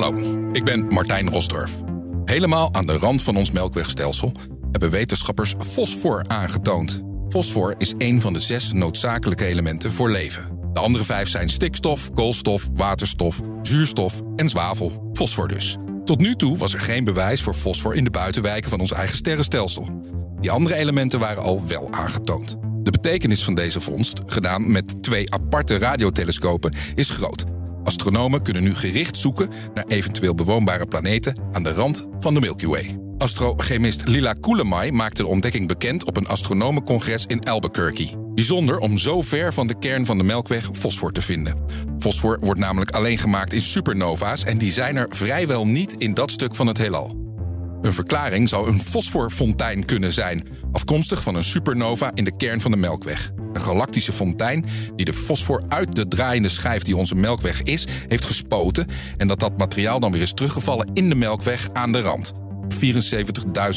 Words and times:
Hallo, 0.00 0.48
ik 0.52 0.64
ben 0.64 0.86
Martijn 0.88 1.30
Rosdorf. 1.30 1.72
Helemaal 2.24 2.74
aan 2.74 2.86
de 2.86 2.96
rand 2.96 3.22
van 3.22 3.36
ons 3.36 3.50
melkwegstelsel 3.50 4.32
hebben 4.70 4.90
wetenschappers 4.90 5.54
fosfor 5.66 6.24
aangetoond. 6.26 7.00
Fosfor 7.28 7.74
is 7.78 7.94
een 7.98 8.20
van 8.20 8.32
de 8.32 8.40
zes 8.40 8.72
noodzakelijke 8.72 9.44
elementen 9.44 9.92
voor 9.92 10.10
leven. 10.10 10.46
De 10.72 10.80
andere 10.80 11.04
vijf 11.04 11.28
zijn 11.28 11.48
stikstof, 11.48 12.12
koolstof, 12.12 12.68
waterstof, 12.74 13.40
zuurstof 13.62 14.22
en 14.36 14.48
zwavel. 14.48 15.10
Fosfor 15.12 15.48
dus. 15.48 15.76
Tot 16.04 16.20
nu 16.20 16.36
toe 16.36 16.56
was 16.56 16.74
er 16.74 16.80
geen 16.80 17.04
bewijs 17.04 17.42
voor 17.42 17.54
fosfor 17.54 17.94
in 17.94 18.04
de 18.04 18.10
buitenwijken 18.10 18.70
van 18.70 18.80
ons 18.80 18.92
eigen 18.92 19.16
sterrenstelsel. 19.16 19.88
Die 20.40 20.50
andere 20.50 20.74
elementen 20.74 21.18
waren 21.18 21.42
al 21.42 21.66
wel 21.66 21.88
aangetoond. 21.90 22.56
De 22.82 22.90
betekenis 22.90 23.44
van 23.44 23.54
deze 23.54 23.80
vondst, 23.80 24.20
gedaan 24.26 24.72
met 24.72 25.02
twee 25.02 25.34
aparte 25.34 25.78
radiotelescopen, 25.78 26.74
is 26.94 27.10
groot. 27.10 27.44
Astronomen 27.90 28.42
kunnen 28.42 28.62
nu 28.62 28.74
gericht 28.74 29.16
zoeken 29.16 29.50
naar 29.74 29.84
eventueel 29.86 30.34
bewoonbare 30.34 30.86
planeten 30.86 31.36
aan 31.52 31.62
de 31.62 31.72
rand 31.72 32.08
van 32.20 32.34
de 32.34 32.40
Milky 32.40 32.66
Way. 32.66 32.98
Astrochemist 33.18 34.08
Lila 34.08 34.32
Kulemai 34.32 34.92
maakte 34.92 35.22
de 35.22 35.28
ontdekking 35.28 35.68
bekend 35.68 36.04
op 36.04 36.16
een 36.16 36.26
astronomencongres 36.26 37.26
in 37.26 37.44
Albuquerque. 37.44 38.32
Bijzonder 38.34 38.78
om 38.78 38.98
zo 38.98 39.22
ver 39.22 39.52
van 39.52 39.66
de 39.66 39.78
kern 39.78 40.06
van 40.06 40.18
de 40.18 40.24
Melkweg 40.24 40.70
fosfor 40.72 41.12
te 41.12 41.22
vinden. 41.22 41.64
Fosfor 41.98 42.38
wordt 42.40 42.60
namelijk 42.60 42.90
alleen 42.90 43.18
gemaakt 43.18 43.52
in 43.52 43.62
supernova's 43.62 44.44
en 44.44 44.58
die 44.58 44.72
zijn 44.72 44.96
er 44.96 45.06
vrijwel 45.10 45.66
niet 45.66 45.92
in 45.92 46.14
dat 46.14 46.30
stuk 46.30 46.54
van 46.54 46.66
het 46.66 46.78
heelal. 46.78 47.18
Een 47.82 47.94
verklaring 47.94 48.48
zou 48.48 48.68
een 48.68 48.82
fosforfontein 48.82 49.84
kunnen 49.84 50.12
zijn, 50.12 50.46
afkomstig 50.72 51.22
van 51.22 51.34
een 51.34 51.44
supernova 51.44 52.10
in 52.14 52.24
de 52.24 52.36
kern 52.36 52.60
van 52.60 52.70
de 52.70 52.76
Melkweg. 52.76 53.32
Galactische 53.70 54.12
fontein 54.12 54.64
die 54.96 55.04
de 55.04 55.12
fosfor 55.12 55.62
uit 55.68 55.94
de 55.94 56.08
draaiende 56.08 56.48
schijf 56.48 56.82
die 56.82 56.96
onze 56.96 57.14
Melkweg 57.14 57.62
is, 57.62 57.86
heeft 58.08 58.24
gespoten 58.24 58.86
en 59.16 59.28
dat 59.28 59.40
dat 59.40 59.58
materiaal 59.58 60.00
dan 60.00 60.12
weer 60.12 60.22
is 60.22 60.32
teruggevallen 60.32 60.90
in 60.94 61.08
de 61.08 61.14
Melkweg 61.14 61.68
aan 61.72 61.92
de 61.92 62.00
rand. 62.00 62.32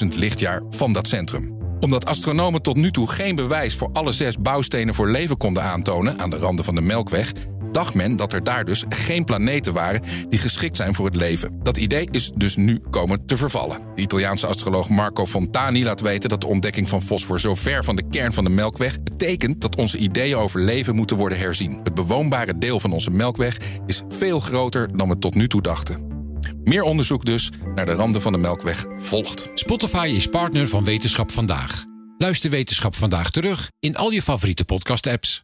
74.000 0.04 0.08
lichtjaar 0.08 0.62
van 0.70 0.94
dat 0.94 1.08
centrum 1.08 1.54
omdat 1.84 2.06
astronomen 2.06 2.62
tot 2.62 2.76
nu 2.76 2.92
toe 2.92 3.10
geen 3.10 3.36
bewijs 3.36 3.76
voor 3.76 3.90
alle 3.94 4.12
zes 4.12 4.38
bouwstenen 4.38 4.96
voor 4.96 5.10
leven 5.10 5.38
konden 5.38 5.64
aantonen 5.64 6.20
aan 6.20 6.30
de 6.30 6.38
randen 6.38 6.66
van 6.66 6.76
de 6.76 6.82
Melkweg, 6.82 7.32
dacht 7.74 7.94
men 7.94 8.16
dat 8.16 8.34
er 8.34 8.44
daar 8.44 8.66
dus 8.66 8.84
geen 8.90 9.24
planeten 9.24 9.74
waren 9.74 10.02
die 10.30 10.40
geschikt 10.40 10.76
zijn 10.76 10.94
voor 10.94 11.06
het 11.06 11.16
leven. 11.16 11.60
Dat 11.64 11.78
idee 11.78 12.08
is 12.12 12.32
dus 12.36 12.56
nu 12.56 12.82
komen 12.90 13.26
te 13.26 13.38
vervallen. 13.38 13.82
De 13.96 14.02
Italiaanse 14.02 14.48
astroloog 14.48 14.90
Marco 14.90 15.26
Fontani 15.26 15.84
laat 15.84 16.02
weten 16.02 16.30
dat 16.30 16.42
de 16.42 16.48
ontdekking 16.48 16.90
van 16.90 17.02
fosfor 17.02 17.40
zo 17.40 17.56
ver 17.56 17.84
van 17.84 17.96
de 17.96 18.10
kern 18.10 18.34
van 18.34 18.44
de 18.44 18.50
Melkweg 18.50 19.04
betekent 19.04 19.62
dat 19.62 19.76
onze 19.76 19.98
ideeën 19.98 20.36
over 20.36 20.62
leven 20.62 20.96
moeten 20.96 21.18
worden 21.18 21.38
herzien. 21.38 21.80
Het 21.84 21.94
bewoonbare 21.94 22.58
deel 22.58 22.80
van 22.80 22.92
onze 22.92 23.12
Melkweg 23.12 23.58
is 23.86 24.02
veel 24.08 24.40
groter 24.40 24.98
dan 24.98 25.10
we 25.10 25.18
tot 25.18 25.36
nu 25.36 25.48
toe 25.48 25.62
dachten. 25.62 26.12
Meer 26.64 26.84
onderzoek 26.84 27.26
dus 27.26 27.52
naar 27.76 27.86
de 27.86 27.94
randen 27.94 28.22
van 28.22 28.32
de 28.32 28.38
Melkweg 28.38 28.86
volgt. 28.98 29.50
Spotify 29.54 30.12
is 30.16 30.28
partner 30.28 30.68
van 30.68 30.84
Wetenschap 30.84 31.32
Vandaag. 31.32 31.84
Luister 32.18 32.50
Wetenschap 32.50 32.96
Vandaag 32.96 33.30
terug 33.30 33.72
in 33.80 33.96
al 33.96 34.12
je 34.12 34.22
favoriete 34.22 34.66
podcast-apps. 34.66 35.44